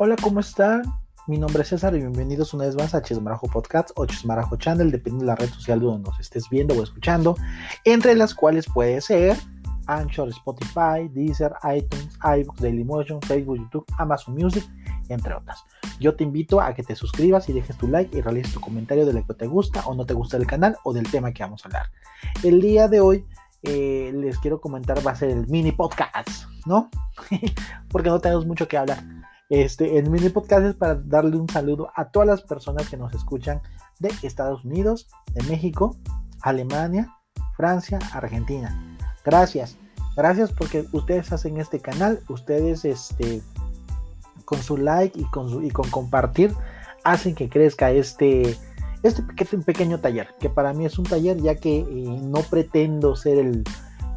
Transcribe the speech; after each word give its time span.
Hola, 0.00 0.14
¿cómo 0.22 0.38
están? 0.38 0.82
Mi 1.26 1.38
nombre 1.38 1.62
es 1.62 1.70
César 1.70 1.92
y 1.96 1.98
bienvenidos 1.98 2.54
una 2.54 2.66
vez 2.66 2.76
más 2.76 2.94
a 2.94 3.02
Chismarajo 3.02 3.48
Podcast 3.48 3.90
o 3.96 4.06
Chismarajo 4.06 4.54
Channel, 4.54 4.92
dependiendo 4.92 5.24
de 5.24 5.26
la 5.26 5.34
red 5.34 5.48
social 5.48 5.80
donde 5.80 6.08
nos 6.08 6.20
estés 6.20 6.48
viendo 6.48 6.72
o 6.74 6.84
escuchando, 6.84 7.34
entre 7.84 8.14
las 8.14 8.32
cuales 8.32 8.66
puede 8.72 9.00
ser 9.00 9.36
Anchor, 9.88 10.28
Spotify, 10.28 11.08
Deezer, 11.10 11.52
iTunes, 11.74 12.16
iBooks, 12.22 12.60
Dailymotion, 12.60 13.20
Facebook, 13.22 13.58
YouTube, 13.58 13.84
Amazon 13.98 14.36
Music, 14.36 14.64
entre 15.08 15.34
otras. 15.34 15.64
Yo 15.98 16.14
te 16.14 16.22
invito 16.22 16.60
a 16.60 16.72
que 16.74 16.84
te 16.84 16.94
suscribas 16.94 17.48
y 17.48 17.52
dejes 17.52 17.76
tu 17.76 17.88
like 17.88 18.16
y 18.16 18.20
realices 18.20 18.54
tu 18.54 18.60
comentario 18.60 19.04
de 19.04 19.14
lo 19.14 19.26
que 19.26 19.34
te 19.34 19.48
gusta 19.48 19.84
o 19.84 19.96
no 19.96 20.06
te 20.06 20.14
gusta 20.14 20.38
del 20.38 20.46
canal 20.46 20.76
o 20.84 20.92
del 20.92 21.10
tema 21.10 21.32
que 21.32 21.42
vamos 21.42 21.64
a 21.64 21.66
hablar. 21.70 21.86
El 22.44 22.60
día 22.60 22.86
de 22.86 23.00
hoy 23.00 23.26
eh, 23.64 24.12
les 24.14 24.38
quiero 24.38 24.60
comentar 24.60 25.04
va 25.04 25.10
a 25.10 25.16
ser 25.16 25.30
el 25.30 25.48
mini 25.48 25.72
podcast, 25.72 26.44
¿no? 26.66 26.88
Porque 27.90 28.10
no 28.10 28.20
tenemos 28.20 28.46
mucho 28.46 28.68
que 28.68 28.78
hablar. 28.78 29.17
Este, 29.48 29.96
el 29.96 30.10
mini 30.10 30.28
podcast 30.28 30.66
es 30.66 30.74
para 30.74 30.94
darle 30.94 31.36
un 31.38 31.48
saludo 31.48 31.90
a 31.94 32.10
todas 32.10 32.28
las 32.28 32.42
personas 32.42 32.88
que 32.88 32.98
nos 32.98 33.14
escuchan 33.14 33.62
de 33.98 34.10
Estados 34.22 34.64
Unidos, 34.64 35.08
de 35.32 35.42
México, 35.44 35.96
Alemania, 36.42 37.16
Francia, 37.56 37.98
Argentina. 38.12 38.98
Gracias, 39.24 39.76
gracias 40.16 40.52
porque 40.52 40.84
ustedes 40.92 41.32
hacen 41.32 41.56
este 41.56 41.80
canal, 41.80 42.20
ustedes 42.28 42.84
este, 42.84 43.40
con 44.44 44.62
su 44.62 44.76
like 44.76 45.18
y 45.18 45.24
con, 45.24 45.48
su, 45.48 45.62
y 45.62 45.70
con 45.70 45.88
compartir 45.88 46.54
hacen 47.04 47.34
que 47.34 47.48
crezca 47.48 47.90
este, 47.90 48.54
este 49.02 49.22
pequeño 49.64 49.98
taller, 50.00 50.28
que 50.38 50.50
para 50.50 50.74
mí 50.74 50.84
es 50.84 50.98
un 50.98 51.06
taller 51.06 51.38
ya 51.38 51.54
que 51.54 51.78
eh, 51.78 51.86
no 51.86 52.42
pretendo 52.42 53.16
ser 53.16 53.38
el, 53.38 53.64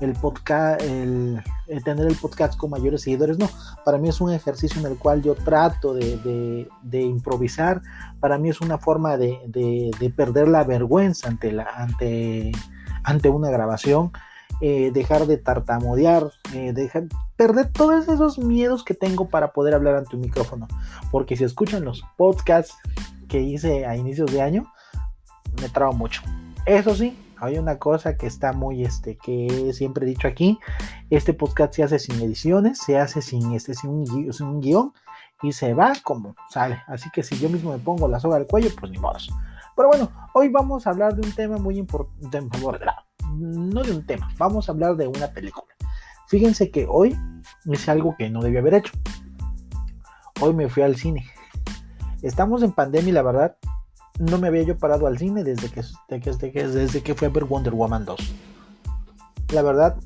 el 0.02 0.14
podcast, 0.14 0.82
el, 0.82 1.42
tener 1.84 2.08
el 2.08 2.16
podcast 2.16 2.58
con 2.58 2.72
mayores 2.72 3.04
seguidores, 3.04 3.38
no, 3.38 3.50
para 3.86 3.98
mí 3.98 4.10
es 4.10 4.20
un 4.20 4.32
ejercicio 4.32 4.80
en 4.82 4.92
el 4.92 4.98
cual 4.98 5.22
yo 5.22 5.36
trato 5.36 5.94
de, 5.94 6.68
improvisar, 6.92 7.82
para 8.20 8.38
mí 8.38 8.50
es 8.50 8.62
una 8.62 8.78
forma 8.78 9.18
de, 9.18 10.14
perder 10.16 10.48
la 10.48 10.64
vergüenza 10.64 11.28
ante, 11.28 11.52
la, 11.52 11.64
ante, 11.64 12.52
ante 13.04 13.30
una 13.30 13.50
grabación, 13.50 14.12
eh, 14.60 14.92
dejar 14.94 15.26
de 15.26 15.38
tartamudear, 15.38 16.32
eh, 16.54 16.74
dejar, 16.74 17.06
perder 17.36 17.72
todos 17.72 18.08
esos 18.08 18.38
miedos 18.38 18.84
que 18.84 18.94
tengo 18.94 19.30
para 19.30 19.54
poder 19.54 19.74
hablar 19.74 19.96
ante 19.96 20.16
un 20.16 20.22
micrófono, 20.22 20.68
porque 21.12 21.36
si 21.36 21.44
escuchan 21.44 21.86
los 21.86 22.04
podcasts 22.18 22.76
que 23.28 23.40
hice 23.40 23.86
a 23.86 23.96
inicios 23.96 24.32
de 24.32 24.42
año, 24.42 24.72
me 25.62 25.70
trabo 25.70 25.94
mucho. 25.94 26.22
Eso 26.66 26.94
sí, 26.94 27.18
hay 27.42 27.58
una 27.58 27.80
cosa 27.80 28.18
que 28.18 28.28
está 28.28 28.54
muy, 28.54 28.84
este, 28.84 29.18
que 29.18 29.72
siempre 29.74 30.06
he 30.06 30.10
dicho 30.10 30.28
aquí, 30.28 30.60
este 31.10 31.34
podcast 31.34 31.74
se 31.74 31.84
hace 31.84 31.98
sin 31.98 32.22
ediciones, 32.22 32.78
se 32.78 33.00
hace 33.00 33.24
sin, 33.24 33.52
este, 33.54 33.74
sin 33.74 33.90
un, 33.90 34.62
guion 34.62 34.94
y 35.42 35.52
se 35.52 35.74
va 35.74 35.94
como 36.04 36.36
sale. 36.50 36.84
Así 36.88 37.10
que 37.12 37.24
si 37.24 37.38
yo 37.40 37.50
mismo 37.50 37.72
me 37.72 37.80
pongo 37.80 38.08
la 38.08 38.20
soga 38.20 38.38
al 38.38 38.46
cuello, 38.46 38.70
pues 38.80 38.92
ni 38.92 39.00
modo. 39.00 39.18
Pero 39.76 39.88
bueno, 39.88 40.12
hoy 40.36 40.50
vamos 40.50 40.86
a 40.86 40.92
hablar 40.92 41.16
de 41.16 41.28
un 41.28 41.34
tema 41.34 41.58
muy 41.58 41.80
importante, 41.80 42.52
no 43.36 43.82
de 43.82 43.92
un 43.92 44.06
tema, 44.06 44.32
vamos 44.38 44.70
a 44.70 44.74
hablar 44.74 44.96
de 44.96 45.08
una 45.08 45.28
película. 45.28 45.74
Fíjense 46.28 46.70
que 46.70 46.86
hoy 46.88 47.18
hice 47.66 47.90
algo 47.90 48.16
que 48.18 48.30
no 48.30 48.42
debía 48.42 48.60
haber 48.60 48.76
hecho. 48.76 48.94
Hoy 50.40 50.54
me 50.54 50.70
fui 50.70 50.84
al 50.84 50.96
cine. 50.96 51.26
Estamos 52.22 52.62
en 52.62 52.72
pandemia 52.72 53.10
y 53.10 53.14
la 53.14 53.24
verdad 53.24 53.58
no 54.22 54.38
me 54.38 54.48
había 54.48 54.64
yo 54.64 54.78
parado 54.78 55.08
al 55.08 55.18
cine 55.18 55.44
desde 55.44 55.70
que, 55.70 55.84
desde 56.10 56.52
que, 56.52 56.68
desde 56.68 57.02
que 57.02 57.16
fui 57.16 57.28
a 57.28 57.32
ver 57.32 57.46
Wonder 57.46 57.74
Woman 57.74 58.06
2. 58.06 58.20
La 59.54 59.64
verdad, 59.64 59.98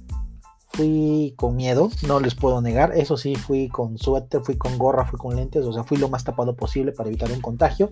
fui 0.69 1.33
con 1.35 1.55
miedo, 1.55 1.89
no 2.07 2.19
les 2.19 2.33
puedo 2.33 2.61
negar. 2.61 2.93
Eso 2.95 3.17
sí, 3.17 3.35
fui 3.35 3.67
con 3.67 3.97
suéter, 3.97 4.41
fui 4.41 4.57
con 4.57 4.77
gorra, 4.77 5.05
fui 5.05 5.19
con 5.19 5.35
lentes, 5.35 5.65
o 5.65 5.73
sea, 5.73 5.83
fui 5.83 5.97
lo 5.97 6.09
más 6.09 6.23
tapado 6.23 6.55
posible 6.55 6.93
para 6.93 7.09
evitar 7.09 7.29
un 7.31 7.41
contagio. 7.41 7.89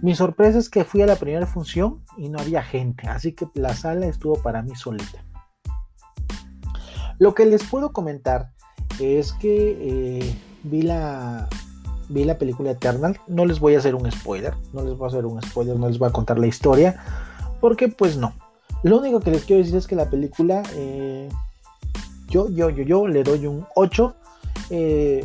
Mi 0.00 0.14
sorpresa 0.14 0.58
es 0.58 0.70
que 0.70 0.84
fui 0.84 1.02
a 1.02 1.06
la 1.06 1.16
primera 1.16 1.46
función 1.46 2.02
y 2.16 2.28
no 2.30 2.38
había 2.38 2.62
gente, 2.62 3.06
así 3.08 3.32
que 3.32 3.46
la 3.54 3.74
sala 3.74 4.06
estuvo 4.06 4.40
para 4.42 4.62
mí 4.62 4.74
solita. 4.74 5.24
Lo 7.18 7.34
que 7.34 7.46
les 7.46 7.62
puedo 7.64 7.92
comentar 7.92 8.50
es 9.00 9.32
que 9.34 9.76
eh, 9.80 10.38
vi 10.64 10.82
la, 10.82 11.48
vi 12.08 12.24
la 12.24 12.38
película 12.38 12.70
Eternal. 12.70 13.18
No 13.26 13.44
les 13.46 13.60
voy 13.60 13.74
a 13.74 13.78
hacer 13.78 13.94
un 13.94 14.10
spoiler, 14.10 14.54
no 14.72 14.82
les 14.82 14.96
voy 14.96 15.06
a 15.06 15.08
hacer 15.08 15.26
un 15.26 15.40
spoiler, 15.42 15.78
no 15.78 15.88
les 15.88 15.98
voy 15.98 16.08
a 16.08 16.12
contar 16.12 16.38
la 16.38 16.46
historia, 16.46 17.02
porque 17.60 17.88
pues 17.88 18.16
no. 18.16 18.32
Lo 18.82 18.98
único 18.98 19.20
que 19.20 19.30
les 19.30 19.44
quiero 19.44 19.62
decir 19.62 19.76
es 19.76 19.86
que 19.86 19.96
la 19.96 20.10
película, 20.10 20.62
eh, 20.74 21.28
yo, 22.28 22.48
yo, 22.50 22.70
yo, 22.70 22.84
yo 22.84 23.08
le 23.08 23.22
doy 23.22 23.46
un 23.46 23.66
8. 23.74 24.14
Eh, 24.70 25.24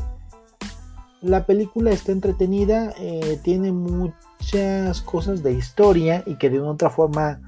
la 1.22 1.46
película 1.46 1.92
está 1.92 2.12
entretenida, 2.12 2.94
eh, 2.98 3.40
tiene 3.44 3.72
muchas 3.72 5.02
cosas 5.02 5.44
de 5.44 5.54
historia 5.54 6.24
y 6.26 6.36
que 6.36 6.50
de 6.50 6.60
una 6.60 6.72
otra 6.72 6.90
forma 6.90 7.40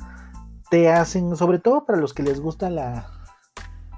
te 0.69 0.91
hacen, 0.91 1.35
sobre 1.35 1.59
todo 1.59 1.85
para 1.85 1.99
los 1.99 2.13
que 2.13 2.23
les 2.23 2.39
gustan 2.39 2.75
la, 2.75 3.07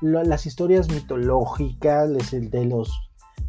las 0.01 0.45
historias 0.45 0.89
mitológicas, 0.89 2.09
de 2.31 2.65
los 2.65 3.04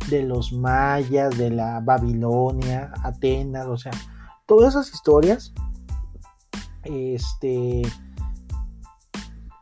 de 0.09 0.22
los 0.22 0.53
mayas, 0.53 1.37
de 1.37 1.50
la 1.50 1.81
Babilonia, 1.81 2.93
Atenas, 3.03 3.67
o 3.67 3.77
sea, 3.77 3.93
todas 4.47 4.75
esas 4.75 4.93
historias, 4.93 5.53
este, 6.84 7.83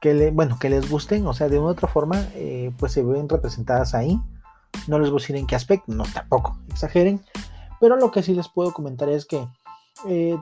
que 0.01 0.15
le, 0.15 0.31
bueno, 0.31 0.59
que 0.59 0.71
les 0.71 0.91
gusten, 0.91 1.27
o 1.27 1.33
sea, 1.33 1.49
de 1.49 1.59
una 1.59 1.69
u 1.69 1.71
otra 1.71 1.89
forma, 1.89 2.23
eh, 2.35 2.73
pues 2.79 2.93
se 2.93 3.03
ven 3.03 3.29
representadas 3.29 3.95
ahí. 3.95 4.21
No 4.87 4.99
les 4.99 5.11
voy 5.11 5.19
a 5.19 5.23
decir 5.23 5.37
en 5.37 5.47
qué 5.47 5.55
aspecto, 5.55 5.93
no 5.93 6.05
tampoco, 6.13 6.59
exageren, 6.69 7.23
pero 7.81 7.97
lo 7.97 8.11
que 8.11 8.23
sí 8.23 8.35
les 8.35 8.49
puedo 8.49 8.73
comentar 8.73 9.09
es 9.09 9.25
que 9.25 9.49
eh, 10.09 10.37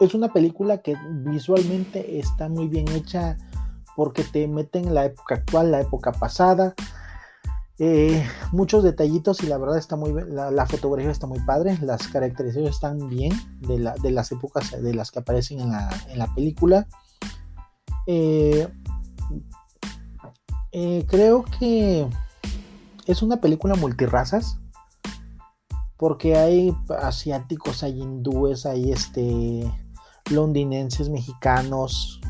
es 0.00 0.14
una 0.14 0.32
película 0.32 0.78
que 0.78 0.96
visualmente 1.24 2.18
está 2.18 2.48
muy 2.48 2.68
bien 2.68 2.88
hecha 2.88 3.36
porque 3.96 4.24
te 4.24 4.48
meten 4.48 4.88
en 4.88 4.94
la 4.94 5.04
época 5.04 5.36
actual, 5.36 5.70
la 5.70 5.80
época 5.80 6.12
pasada, 6.12 6.74
eh, 7.80 8.24
muchos 8.52 8.84
detallitos 8.84 9.42
y 9.42 9.46
la 9.46 9.58
verdad 9.58 9.78
está 9.78 9.96
muy 9.96 10.12
la, 10.12 10.52
la, 10.52 10.66
fotografía 10.66 11.10
está 11.10 11.26
muy 11.26 11.40
padre, 11.40 11.76
las 11.82 12.06
características 12.06 12.70
están 12.70 13.08
bien 13.08 13.32
de, 13.58 13.78
las 14.12 14.30
épocas 14.30 14.70
de 14.80 14.94
las 14.94 15.10
que 15.10 15.18
aparecen 15.18 15.58
en 15.60 15.70
la, 15.70 16.34
película. 16.36 16.86
Eh, 18.06 18.68
eh, 20.70 21.04
creo 21.08 21.44
que 21.58 22.08
es 23.06 23.22
una 23.22 23.40
película 23.40 23.74
multirrazas 23.74 24.58
porque 25.96 26.36
hay 26.36 26.76
asiáticos, 27.00 27.82
hay 27.82 28.00
hindúes, 28.00 28.66
hay 28.66 28.92
este 28.92 29.68
londinenses, 30.30 31.08
mexicanos, 31.08 32.20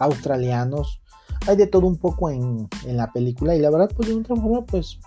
australianos 0.00 1.02
hay 1.48 1.56
de 1.56 1.66
todo 1.66 1.86
un 1.86 1.96
poco 1.96 2.30
en, 2.30 2.68
la 2.86 3.10
película 3.10 3.56
y 3.56 3.58
la 3.58 3.70
verdad 3.70 3.90
pues 3.96 4.08
de 4.08 4.14
otra 4.14 4.36
forma 4.36 4.64
pues 4.66 4.98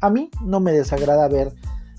a 0.00 0.10
mí 0.10 0.30
no 0.40 0.60
me 0.60 0.72
desagrada 0.72 1.28
ver 1.28 1.52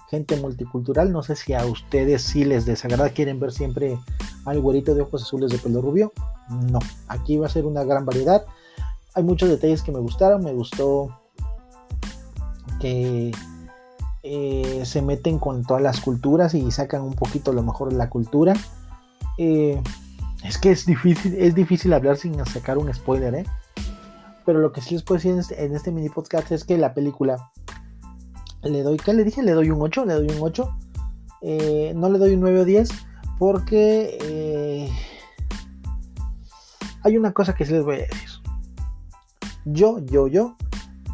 gente 0.09 0.38
multicultural, 0.38 1.11
no 1.11 1.21
sé 1.21 1.35
si 1.35 1.53
a 1.53 1.66
ustedes 1.66 2.22
sí 2.22 2.45
les 2.45 2.66
desagrada, 2.66 3.09
quieren 3.09 3.39
ver 3.39 3.51
siempre 3.51 3.97
al 4.45 4.61
güerito 4.61 4.95
de 4.95 5.01
ojos 5.01 5.23
azules 5.23 5.51
de 5.51 5.57
pelo 5.57 5.81
rubio, 5.81 6.13
no, 6.49 6.79
aquí 7.07 7.38
va 7.38 7.47
a 7.47 7.49
ser 7.49 7.66
una 7.66 7.83
gran 7.83 8.05
variedad, 8.05 8.45
hay 9.16 9.23
muchos 9.23 9.49
detalles 9.49 9.81
que 9.81 9.91
me 9.91 9.99
gustaron, 9.99 10.43
me 10.43 10.53
gustó 10.53 11.09
que 12.79 13.31
eh, 14.23 14.81
se 14.85 15.01
meten 15.01 15.39
con 15.39 15.63
todas 15.63 15.83
las 15.83 15.99
culturas 15.99 16.53
y 16.53 16.72
sacan 16.72 17.01
un 17.01 17.13
poquito 17.13 17.51
lo 17.53 17.63
mejor 17.63 17.91
la 17.93 18.09
cultura. 18.09 18.53
Eh, 19.38 19.81
es 20.43 20.57
que 20.57 20.72
es 20.72 20.85
difícil, 20.85 21.35
es 21.35 21.55
difícil 21.55 21.93
hablar 21.93 22.17
sin 22.17 22.43
sacar 22.45 22.77
un 22.77 22.93
spoiler, 22.93 23.35
¿eh? 23.35 23.45
Pero 24.45 24.59
lo 24.59 24.71
que 24.71 24.81
sí 24.81 24.95
les 24.95 25.03
puedo 25.03 25.17
decir 25.17 25.31
en 25.31 25.40
este, 25.40 25.66
este 25.66 25.91
mini 25.91 26.09
podcast 26.09 26.51
es 26.51 26.63
que 26.63 26.78
la 26.78 26.93
película 26.93 27.51
le 28.63 28.84
doy, 28.84 28.97
¿qué 28.97 29.13
le 29.13 29.23
dije? 29.23 29.43
Le 29.43 29.51
doy 29.51 29.69
un 29.72 29.81
8, 29.81 30.05
le 30.05 30.13
doy 30.13 30.28
un 30.28 30.41
8. 30.41 30.78
Eh, 31.41 31.93
no 31.95 32.09
le 32.09 32.19
doy 32.19 32.34
un 32.34 32.40
9 32.40 32.61
o 32.61 32.66
10 32.66 32.90
porque 33.37 34.17
eh, 34.22 34.90
hay 37.03 37.17
una 37.17 37.34
cosa 37.34 37.53
que 37.53 37.66
sí 37.66 37.73
les 37.73 37.84
voy 37.84 37.95
a 37.95 37.99
decir. 37.99 38.29
Yo, 39.66 39.99
yo, 39.99 40.28
yo 40.28 40.55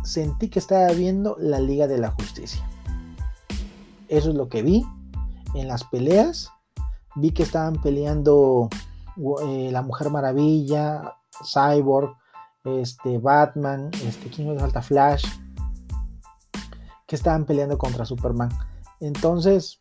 sentí 0.03 0.49
que 0.49 0.59
estaba 0.59 0.91
viendo 0.91 1.35
la 1.39 1.59
Liga 1.59 1.87
de 1.87 1.97
la 1.97 2.11
Justicia. 2.11 2.67
Eso 4.07 4.29
es 4.29 4.35
lo 4.35 4.49
que 4.49 4.61
vi 4.61 4.85
en 5.53 5.67
las 5.67 5.83
peleas. 5.83 6.51
Vi 7.15 7.31
que 7.31 7.43
estaban 7.43 7.81
peleando 7.81 8.69
eh, 9.43 9.69
la 9.71 9.81
Mujer 9.81 10.09
Maravilla, 10.09 11.15
Cyborg, 11.43 12.15
este, 12.63 13.17
Batman, 13.17 13.89
este, 14.05 14.29
¿quién 14.29 14.53
me 14.53 14.59
falta? 14.59 14.81
Flash, 14.81 15.25
que 17.07 17.15
estaban 17.15 17.45
peleando 17.45 17.77
contra 17.77 18.05
Superman. 18.05 18.49
Entonces, 18.99 19.77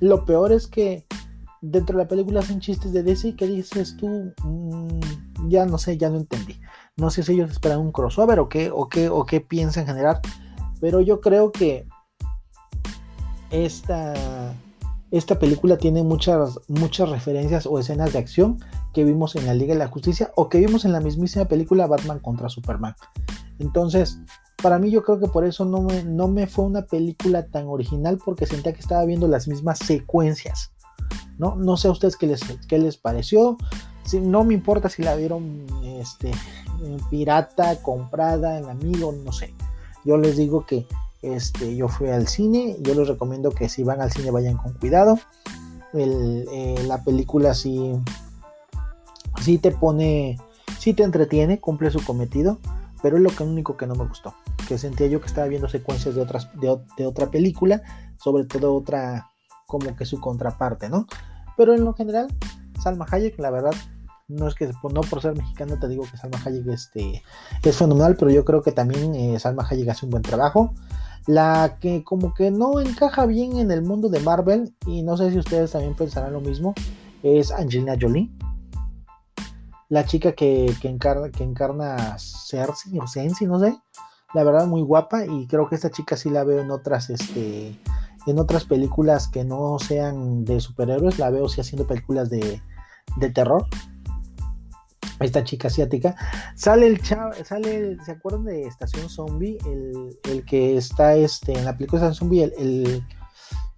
lo 0.00 0.24
peor 0.24 0.52
es 0.52 0.66
que 0.66 1.06
dentro 1.60 1.96
de 1.96 2.04
la 2.04 2.08
película 2.08 2.40
hacen 2.40 2.60
chistes 2.60 2.92
de 2.92 3.02
DC 3.02 3.36
que 3.36 3.46
dices 3.46 3.96
tú, 3.96 4.32
mm, 4.42 5.48
ya 5.48 5.64
no 5.66 5.78
sé, 5.78 5.96
ya 5.96 6.10
no 6.10 6.16
entendí. 6.16 6.60
No 6.96 7.10
sé 7.10 7.22
si 7.22 7.32
ellos 7.32 7.50
esperan 7.50 7.80
un 7.80 7.92
crossover 7.92 8.38
o 8.38 8.48
qué, 8.48 8.70
o 8.70 8.88
qué, 8.88 9.08
o 9.08 9.24
qué 9.24 9.40
piensan 9.40 9.86
generar, 9.86 10.20
pero 10.80 11.00
yo 11.00 11.20
creo 11.20 11.50
que 11.50 11.86
esta, 13.50 14.14
esta 15.10 15.38
película 15.38 15.78
tiene 15.78 16.02
muchas, 16.02 16.60
muchas 16.68 17.08
referencias 17.08 17.66
o 17.66 17.78
escenas 17.78 18.12
de 18.12 18.18
acción 18.18 18.58
que 18.94 19.04
vimos 19.04 19.36
en 19.36 19.44
la 19.44 19.52
Liga 19.52 19.74
de 19.74 19.80
la 19.80 19.88
Justicia 19.88 20.32
o 20.36 20.48
que 20.48 20.58
vimos 20.58 20.86
en 20.86 20.92
la 20.92 21.00
mismísima 21.00 21.44
película 21.44 21.86
Batman 21.86 22.20
contra 22.20 22.48
Superman. 22.48 22.94
Entonces, 23.58 24.18
para 24.62 24.78
mí 24.78 24.90
yo 24.90 25.02
creo 25.02 25.20
que 25.20 25.28
por 25.28 25.44
eso 25.44 25.66
no 25.66 25.82
me, 25.82 26.02
no 26.04 26.28
me 26.28 26.46
fue 26.46 26.64
una 26.64 26.86
película 26.86 27.46
tan 27.46 27.66
original 27.66 28.18
porque 28.24 28.46
sentía 28.46 28.72
que 28.72 28.80
estaba 28.80 29.04
viendo 29.04 29.28
las 29.28 29.46
mismas 29.48 29.78
secuencias. 29.80 30.72
¿no? 31.38 31.56
No 31.56 31.76
sé 31.76 31.88
a 31.88 31.90
ustedes 31.90 32.16
qué 32.16 32.26
les, 32.26 32.40
qué 32.68 32.78
les 32.78 32.96
pareció. 32.96 33.56
Si, 34.04 34.20
no 34.20 34.44
me 34.44 34.54
importa 34.54 34.88
si 34.88 35.02
la 35.02 35.16
vieron 35.16 35.66
este, 35.84 36.30
pirata, 37.10 37.76
comprada, 37.82 38.58
en 38.58 38.68
amigo, 38.68 39.12
no 39.12 39.32
sé. 39.32 39.54
Yo 40.04 40.16
les 40.18 40.36
digo 40.36 40.66
que 40.66 40.86
este, 41.22 41.74
yo 41.74 41.88
fui 41.88 42.08
al 42.08 42.28
cine. 42.28 42.76
Yo 42.80 42.94
les 42.94 43.08
recomiendo 43.08 43.50
que 43.50 43.68
si 43.68 43.82
van 43.82 44.00
al 44.00 44.12
cine 44.12 44.30
vayan 44.30 44.56
con 44.56 44.74
cuidado. 44.74 45.18
Eh, 45.94 46.74
la 46.86 47.02
película 47.04 47.54
sí, 47.54 47.92
sí 49.44 49.58
te 49.58 49.70
pone, 49.70 50.38
sí 50.78 50.94
te 50.94 51.02
entretiene, 51.02 51.60
cumple 51.60 51.90
su 51.90 52.02
cometido. 52.04 52.58
Pero 53.02 53.18
es 53.18 53.22
lo 53.22 53.30
único 53.44 53.76
que 53.76 53.86
no 53.86 53.94
me 53.94 54.06
gustó. 54.06 54.34
Que 54.66 54.78
sentía 54.78 55.06
yo 55.08 55.20
que 55.20 55.26
estaba 55.26 55.46
viendo 55.46 55.68
secuencias 55.68 56.14
de, 56.14 56.22
otras, 56.22 56.48
de, 56.58 57.06
otra 57.06 57.30
película. 57.30 57.82
Sobre 58.16 58.44
todo 58.44 58.74
otra, 58.74 59.30
como 59.66 59.94
que 59.94 60.06
su 60.06 60.20
contraparte, 60.20 60.88
¿no? 60.88 61.06
Pero 61.58 61.74
en 61.74 61.84
lo 61.84 61.92
general, 61.92 62.28
Salma 62.82 63.06
Hayek, 63.10 63.38
la 63.38 63.50
verdad, 63.50 63.74
no 64.26 64.48
es 64.48 64.54
que 64.54 64.66
no 64.66 65.00
por 65.02 65.20
ser 65.20 65.36
mexicano 65.36 65.78
te 65.78 65.86
digo 65.86 66.04
que 66.10 66.16
Salma 66.16 66.40
Hayek 66.42 66.66
este, 66.68 67.22
es 67.62 67.76
fenomenal, 67.76 68.16
pero 68.16 68.30
yo 68.30 68.42
creo 68.46 68.62
que 68.62 68.72
también 68.72 69.14
eh, 69.14 69.38
Salma 69.38 69.66
Hayek 69.68 69.90
hace 69.90 70.06
un 70.06 70.10
buen 70.10 70.22
trabajo. 70.22 70.72
La 71.26 71.76
que 71.80 72.04
como 72.04 72.32
que 72.32 72.50
no 72.50 72.80
encaja 72.80 73.26
bien 73.26 73.58
en 73.58 73.70
el 73.70 73.82
mundo 73.82 74.08
de 74.08 74.20
Marvel, 74.20 74.74
y 74.86 75.02
no 75.02 75.18
sé 75.18 75.30
si 75.30 75.38
ustedes 75.38 75.72
también 75.72 75.94
pensarán 75.94 76.32
lo 76.32 76.40
mismo, 76.40 76.74
es 77.22 77.50
Angelina 77.50 77.96
Jolie. 78.00 78.30
La 79.94 80.04
chica 80.04 80.32
que, 80.32 80.74
encarna, 80.82 81.30
que 81.30 81.44
encarna 81.44 82.18
Cersei 82.18 82.98
o 82.98 83.06
Sensi, 83.06 83.46
no 83.46 83.60
sé. 83.60 83.78
La 84.34 84.42
verdad 84.42 84.66
muy 84.66 84.82
guapa 84.82 85.24
y 85.24 85.46
creo 85.46 85.68
que 85.68 85.76
esta 85.76 85.92
chica 85.92 86.16
sí 86.16 86.30
la 86.30 86.42
veo 86.42 86.62
en 86.62 86.72
otras, 86.72 87.10
este, 87.10 87.78
en 88.26 88.38
otras 88.40 88.64
películas 88.64 89.28
que 89.28 89.44
no 89.44 89.78
sean 89.78 90.44
de 90.44 90.58
superhéroes. 90.58 91.20
La 91.20 91.30
veo 91.30 91.48
sí 91.48 91.60
haciendo 91.60 91.86
películas 91.86 92.28
de, 92.28 92.60
terror 93.32 93.66
esta 95.20 95.44
chica 95.44 95.68
asiática. 95.68 96.16
Sale 96.56 96.88
el 96.88 97.00
chavo, 97.00 97.32
sale, 97.44 97.96
¿se 98.04 98.10
acuerdan 98.10 98.46
de 98.46 98.62
Estación 98.62 99.08
Zombie? 99.08 99.58
El, 99.64 100.44
que 100.44 100.76
está 100.76 101.14
este, 101.14 101.56
en 101.56 101.64
la 101.64 101.76
película 101.76 102.02
Estación 102.02 102.30
Zombie, 102.30 102.52
el, 102.58 103.04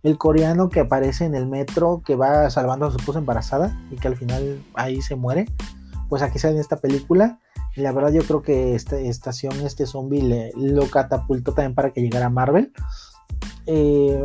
el, 0.03 0.17
coreano 0.17 0.71
que 0.71 0.81
aparece 0.81 1.27
en 1.27 1.35
el 1.35 1.47
metro, 1.47 2.01
que 2.07 2.17
va 2.17 2.49
salvando 2.49 2.87
a 2.87 2.91
su 2.91 2.97
esposa 2.97 3.19
embarazada 3.19 3.79
y 3.91 3.97
que 3.97 4.09
al 4.09 4.17
final 4.17 4.65
ahí 4.73 5.03
se 5.03 5.15
muere. 5.15 5.45
Pues 6.09 6.23
aquí 6.23 6.39
sale 6.39 6.61
esta 6.61 6.77
película. 6.77 7.41
Y 7.75 7.83
la 7.83 7.93
verdad 7.93 8.13
yo 8.13 8.23
creo 8.23 8.43
que 8.43 8.75
esta 8.75 8.99
estación, 8.99 9.53
este 9.61 9.87
zombie, 9.87 10.23
le, 10.23 10.53
lo 10.57 10.89
catapultó 10.89 11.53
también 11.53 11.75
para 11.75 11.93
que 11.93 12.01
llegara 12.01 12.27
a 12.27 12.31
Marvel. 12.31 12.73
Eh, 13.67 14.25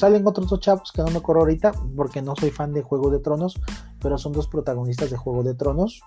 Salen 0.00 0.26
otros 0.26 0.48
dos 0.48 0.60
chavos 0.60 0.92
que 0.92 1.02
no 1.02 1.10
me 1.10 1.18
acuerdo 1.18 1.42
ahorita 1.42 1.72
porque 1.94 2.22
no 2.22 2.34
soy 2.34 2.50
fan 2.50 2.72
de 2.72 2.80
Juego 2.80 3.10
de 3.10 3.18
Tronos, 3.18 3.60
pero 4.00 4.16
son 4.16 4.32
dos 4.32 4.48
protagonistas 4.48 5.10
de 5.10 5.18
Juego 5.18 5.42
de 5.42 5.54
Tronos. 5.54 6.00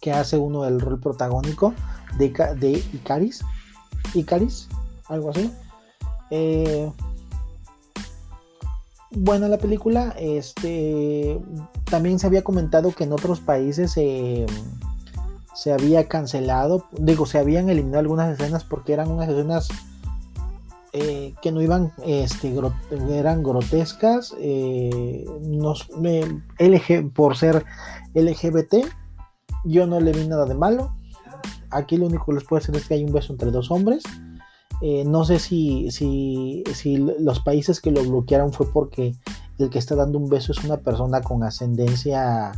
Que 0.00 0.12
hace 0.12 0.36
uno 0.36 0.64
el 0.64 0.80
rol 0.80 1.00
protagónico 1.00 1.74
de, 2.16 2.30
de 2.60 2.70
Icaris. 2.92 3.42
Icaris, 4.14 4.68
algo 5.08 5.30
así. 5.30 5.52
Eh, 6.30 6.92
bueno, 9.16 9.48
la 9.48 9.58
película, 9.58 10.14
este, 10.18 11.40
también 11.84 12.18
se 12.18 12.26
había 12.26 12.42
comentado 12.42 12.92
que 12.92 13.04
en 13.04 13.12
otros 13.12 13.40
países 13.40 13.92
se 13.92 15.72
había 15.72 16.08
cancelado, 16.08 16.86
digo, 16.98 17.26
se 17.26 17.38
habían 17.38 17.70
eliminado 17.70 18.00
algunas 18.00 18.38
escenas 18.38 18.64
porque 18.64 18.92
eran 18.92 19.10
unas 19.10 19.28
escenas 19.28 19.68
eh, 20.96 21.34
que 21.42 21.50
no 21.50 21.60
iban, 21.60 21.92
este, 22.04 22.54
eran 23.10 23.42
grotescas, 23.42 24.32
eh, 24.38 25.24
por 27.14 27.36
ser 27.36 27.64
LGBT, 28.14 28.74
yo 29.64 29.88
no 29.88 29.98
le 29.98 30.12
vi 30.12 30.28
nada 30.28 30.46
de 30.46 30.54
malo. 30.54 30.94
Aquí 31.70 31.96
lo 31.96 32.06
único 32.06 32.26
que 32.26 32.34
les 32.34 32.44
puedo 32.44 32.60
decir 32.60 32.76
es 32.76 32.86
que 32.86 32.94
hay 32.94 33.02
un 33.02 33.12
beso 33.12 33.32
entre 33.32 33.50
dos 33.50 33.72
hombres. 33.72 34.04
Eh, 34.86 35.02
no 35.06 35.24
sé 35.24 35.38
si, 35.38 35.90
si, 35.90 36.62
si 36.74 36.98
los 36.98 37.40
países 37.40 37.80
que 37.80 37.90
lo 37.90 38.04
bloquearon 38.04 38.52
fue 38.52 38.70
porque 38.70 39.14
el 39.58 39.70
que 39.70 39.78
está 39.78 39.94
dando 39.94 40.18
un 40.18 40.28
beso 40.28 40.52
es 40.52 40.62
una 40.62 40.76
persona 40.76 41.22
con 41.22 41.42
ascendencia 41.42 42.52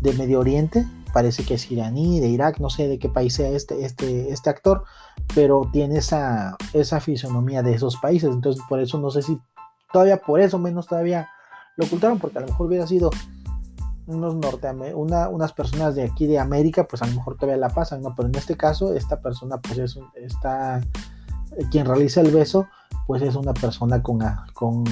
de 0.00 0.12
Medio 0.12 0.38
Oriente, 0.38 0.86
parece 1.12 1.44
que 1.44 1.54
es 1.54 1.68
iraní, 1.72 2.20
de 2.20 2.28
Irak, 2.28 2.60
no 2.60 2.70
sé 2.70 2.86
de 2.86 3.00
qué 3.00 3.08
país 3.08 3.34
sea 3.34 3.48
este, 3.48 3.84
este, 3.84 4.30
este 4.30 4.50
actor, 4.50 4.84
pero 5.34 5.68
tiene 5.72 5.98
esa, 5.98 6.56
esa 6.74 7.00
fisonomía 7.00 7.64
de 7.64 7.74
esos 7.74 7.96
países, 7.96 8.30
entonces 8.30 8.62
por 8.68 8.78
eso 8.78 9.00
no 9.00 9.10
sé 9.10 9.22
si 9.22 9.40
todavía 9.92 10.18
por 10.18 10.40
eso 10.40 10.60
menos 10.60 10.86
todavía 10.86 11.28
lo 11.76 11.86
ocultaron, 11.86 12.20
porque 12.20 12.38
a 12.38 12.42
lo 12.42 12.46
mejor 12.46 12.68
hubiera 12.68 12.86
sido 12.86 13.10
unos 14.06 14.36
una, 14.94 15.28
unas 15.28 15.52
personas 15.52 15.96
de 15.96 16.04
aquí 16.04 16.28
de 16.28 16.38
América, 16.38 16.86
pues 16.86 17.02
a 17.02 17.06
lo 17.06 17.14
mejor 17.14 17.34
todavía 17.34 17.56
la 17.56 17.74
pasan, 17.74 18.00
¿no? 18.00 18.14
Pero 18.14 18.28
en 18.28 18.36
este 18.36 18.56
caso, 18.56 18.94
esta 18.94 19.20
persona, 19.20 19.58
pues 19.60 19.78
es 19.78 19.98
está, 20.14 20.80
quien 21.70 21.86
realiza 21.86 22.20
el 22.20 22.30
beso, 22.30 22.66
pues 23.06 23.22
es 23.22 23.34
una 23.34 23.54
persona 23.54 24.02
con, 24.02 24.20
con 24.52 24.84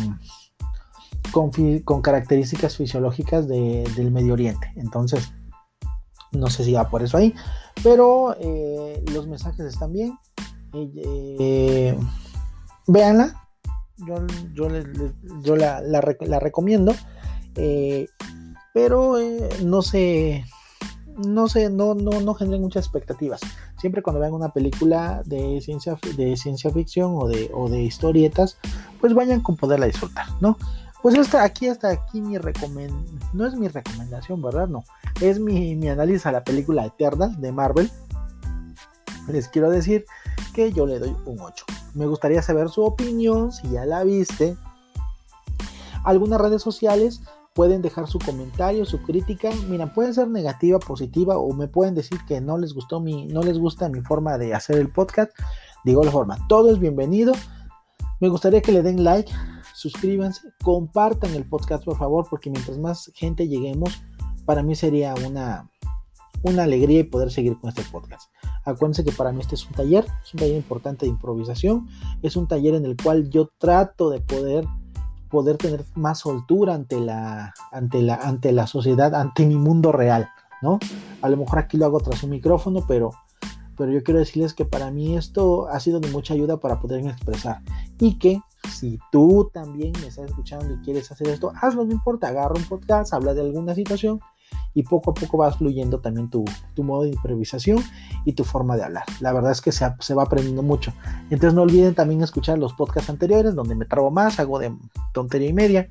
con, 1.33 2.03
características 2.03 2.77
fisiológicas 2.77 3.49
del 3.49 4.11
Medio 4.11 4.35
Oriente. 4.35 4.73
Entonces, 4.77 5.33
no 6.33 6.49
sé 6.49 6.65
si 6.65 6.73
va 6.73 6.89
por 6.89 7.03
eso 7.03 7.17
ahí, 7.17 7.35
pero 7.83 8.37
eh, 8.39 9.03
los 9.13 9.27
mensajes 9.27 9.67
están 9.67 9.93
bien. 9.93 10.19
Eh, 10.75 11.99
véanla, 12.87 13.49
yo, 14.55 15.57
la, 15.57 16.01
recomiendo, 16.41 16.95
eh, 17.57 18.07
pero 18.73 19.17
no 19.65 19.83
sé, 19.83 20.45
no 21.17 21.49
sé, 21.49 21.71
no, 21.71 21.95
no, 21.95 22.21
no 22.21 22.35
generen 22.35 22.63
muchas 22.63 22.85
expectativas. 22.85 23.41
Siempre 23.79 24.03
cuando 24.03 24.21
vean 24.21 24.33
una 24.33 24.53
película 24.53 25.23
de 25.25 25.61
ciencia, 25.61 25.99
de 26.17 26.37
ciencia 26.37 26.71
ficción 26.71 27.15
o 27.17 27.29
de, 27.29 27.51
o 27.55 27.69
de 27.69 27.83
historietas, 27.83 28.59
pues 29.01 29.15
vayan 29.15 29.41
con 29.41 29.57
poderla 29.57 29.87
disfrutar, 29.87 30.27
¿no? 30.41 30.57
Pues 31.03 31.19
hasta 31.19 31.43
aquí, 31.43 31.67
hasta 31.67 31.91
aquí 31.91 32.21
mi 32.21 32.39
recomendación, 32.39 33.19
no 33.33 33.45
es 33.45 33.55
mi 33.57 33.67
recomendación, 33.67 34.41
¿verdad? 34.41 34.69
No, 34.69 34.85
es 35.21 35.41
mi, 35.41 35.89
análisis 35.89 36.27
a 36.27 36.33
la 36.33 36.45
película 36.45 36.87
Eterna 36.87 37.27
de 37.27 37.51
Marvel. 37.51 37.91
Les 39.27 39.49
quiero 39.49 39.69
decir 39.69 40.05
que 40.55 40.73
yo 40.73 40.87
le 40.87 41.01
doy 41.01 41.15
un 41.27 41.41
8. 41.41 41.65
Me 41.95 42.07
gustaría 42.07 42.41
saber 42.41 42.69
su 42.69 42.85
opinión, 42.85 43.51
si 43.51 43.69
ya 43.71 43.85
la 43.85 44.05
viste. 44.05 44.57
Algunas 46.05 46.41
redes 46.41 46.63
sociales 46.63 47.21
pueden 47.55 47.83
dejar 47.83 48.07
su 48.09 48.19
comentario, 48.19 48.85
su 48.85 49.03
crítica. 49.03 49.51
Mira, 49.69 49.93
puede 49.93 50.13
ser 50.13 50.29
negativa, 50.29 50.79
positiva, 50.79 51.39
o 51.39 51.53
me 51.53 51.69
pueden 51.69 51.95
decir 51.95 52.19
que 52.27 52.41
no 52.41 52.59
les 52.59 52.73
gustó 52.73 53.01
mi, 53.01 53.27
no 53.27 53.43
les 53.43 53.59
gusta 53.59 53.89
mi 53.89 54.01
forma 54.01 54.39
de 54.39 54.55
hacer 54.55 54.77
el 54.77 54.91
podcast. 54.91 55.33
Digo 55.85 56.03
la 56.03 56.11
forma, 56.11 56.39
todo 56.49 56.71
es 56.73 56.79
bienvenido. 56.79 57.33
Me 58.21 58.29
gustaría 58.29 58.63
que 58.63 58.73
le 58.73 58.83
den 58.83 59.05
like, 59.05 59.31
suscríbanse, 59.75 60.53
compartan 60.63 61.35
el 61.35 61.49
podcast 61.49 61.85
por 61.85 61.99
favor, 61.99 62.27
porque 62.31 62.51
mientras 62.51 62.79
más 62.79 63.11
gente 63.15 63.49
lleguemos, 63.49 64.03
para 64.47 64.63
mí 64.63 64.75
sería 64.75 65.15
una, 65.27 65.69
una 66.43 66.63
alegría 66.63 67.01
y 67.01 67.05
poder 67.05 67.31
seguir 67.31 67.59
con 67.59 67.69
este 67.69 67.83
podcast. 67.83 68.31
Acuérdense 68.65 69.05
que 69.05 69.13
para 69.13 69.33
mí 69.33 69.41
este 69.41 69.57
es 69.57 69.67
un 69.67 69.73
taller, 69.73 70.07
es 70.25 70.35
un 70.35 70.41
taller 70.41 70.57
importante 70.57 71.05
de 71.05 71.11
improvisación, 71.11 71.89
es 72.23 72.37
un 72.37 72.47
taller 72.47 72.75
en 72.75 72.85
el 72.87 72.97
cual 72.97 73.29
yo 73.29 73.51
trato 73.59 74.09
de 74.09 74.21
poder 74.21 74.65
poder 75.33 75.57
tener 75.57 75.85
más 75.95 76.21
soltura 76.21 76.75
ante 76.75 77.01
la, 77.01 77.55
ante 77.73 78.03
la, 78.03 78.17
ante 78.17 78.53
la 78.53 78.67
sociedad, 78.67 79.15
ante 79.15 79.47
mi 79.47 79.57
mundo 79.57 79.91
real, 79.91 80.29
¿no? 80.61 80.79
A 81.23 81.29
lo 81.31 81.39
mejor 81.39 81.59
aquí 81.59 81.79
lo 81.79 81.87
hago 81.87 82.01
tras 82.01 82.23
un 82.23 82.31
micrófono, 82.31 82.85
pero, 82.87 83.13
pero 83.77 83.91
yo 83.91 84.03
quiero 84.05 84.21
decirles 84.21 84.53
que 84.53 84.67
para 84.67 84.91
mí 84.91 85.17
esto 85.17 85.69
ha 85.69 85.81
sido 85.81 86.01
de 86.01 86.11
mucha 86.11 86.35
ayuda 86.35 86.59
para 86.59 86.79
poderme 86.79 87.11
expresar 87.11 87.63
y 87.99 88.19
que 88.19 88.43
si 88.71 88.99
tú 89.11 89.51
también 89.53 89.93
me 90.03 90.09
estás 90.09 90.27
escuchando 90.27 90.75
y 90.75 90.85
quieres 90.85 91.11
hacer 91.11 91.29
esto, 91.29 91.51
hazlo, 91.61 91.87
no 91.87 91.93
importa, 91.93 92.29
agarra 92.29 92.55
un 92.55 92.65
podcast, 92.65 93.15
habla 93.15 93.33
de 93.33 93.41
alguna 93.41 93.75
situación 93.75 94.21
y 94.75 94.83
poco 94.83 95.11
a 95.11 95.15
poco 95.15 95.39
vas 95.39 95.57
fluyendo 95.57 96.01
también 96.01 96.31
tu, 96.31 96.45
modo 96.79 97.03
de 97.03 97.11
improvisación 97.11 97.83
y 98.25 98.33
tu 98.33 98.45
forma 98.45 98.77
de 98.77 98.85
hablar. 98.85 99.05
La 99.21 99.33
verdad 99.33 99.53
es 99.53 99.61
que 99.61 99.73
se, 99.73 100.15
va 100.15 100.23
aprendiendo 100.23 100.63
mucho. 100.63 100.93
Entonces 101.31 101.55
no 101.55 101.63
olviden 101.63 101.95
también 101.95 102.23
escuchar 102.23 102.59
los 102.59 102.73
podcasts 102.73 103.11
anteriores 103.11 103.55
donde 103.55 103.75
me 103.75 103.85
trabo 103.85 104.11
más, 104.11 104.41
hago 104.41 104.59
de 104.59 104.75
tontería 105.13 105.49
y 105.49 105.53
media. 105.53 105.89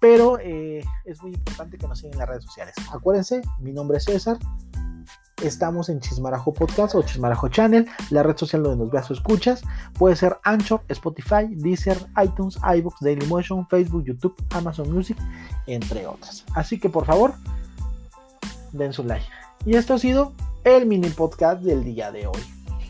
Pero 0.00 0.38
eh, 0.38 0.84
es 1.04 1.22
muy 1.22 1.32
importante 1.32 1.76
que 1.76 1.88
nos 1.88 1.98
sigan 1.98 2.12
en 2.12 2.18
las 2.20 2.28
redes 2.28 2.44
sociales. 2.44 2.74
Acuérdense, 2.92 3.42
mi 3.58 3.72
nombre 3.72 3.98
es 3.98 4.04
César. 4.04 4.38
Estamos 5.42 5.88
en 5.88 6.00
Chismarajo 6.00 6.52
Podcast 6.52 6.96
o 6.96 7.02
Chismarajo 7.02 7.48
Channel, 7.48 7.86
la 8.10 8.24
red 8.24 8.36
social 8.36 8.62
donde 8.62 8.84
nos 8.84 8.90
veas 8.90 9.08
o 9.10 9.14
escuchas. 9.14 9.62
Puede 9.96 10.16
ser 10.16 10.36
Anchor, 10.42 10.82
Spotify, 10.88 11.46
Deezer, 11.48 11.96
iTunes, 12.22 12.58
iBooks, 12.76 13.00
Dailymotion, 13.00 13.66
Facebook, 13.68 14.04
YouTube, 14.04 14.34
Amazon 14.50 14.92
Music, 14.92 15.16
entre 15.66 16.06
otras. 16.08 16.44
Así 16.54 16.80
que 16.80 16.88
por 16.88 17.04
favor, 17.04 17.34
den 18.72 18.92
su 18.92 19.04
like. 19.04 19.26
Y 19.64 19.76
esto 19.76 19.94
ha 19.94 19.98
sido 19.98 20.32
el 20.64 20.86
mini 20.86 21.08
podcast 21.08 21.62
del 21.62 21.84
día 21.84 22.12
de 22.12 22.26
hoy. 22.26 22.40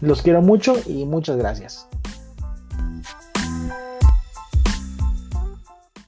Los 0.00 0.22
quiero 0.22 0.42
mucho 0.42 0.76
y 0.86 1.04
muchas 1.04 1.36
gracias. 1.36 1.88